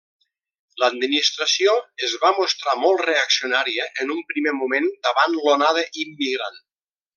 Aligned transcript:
L'administració 0.83 1.75
es 2.07 2.15
va 2.23 2.31
mostrar 2.39 2.75
molt 2.85 3.05
reaccionària 3.09 3.87
en 4.05 4.15
un 4.17 4.25
primer 4.33 4.57
moment 4.63 4.91
davant 5.09 5.37
l'onada 5.39 5.85
immigrant. 6.07 6.61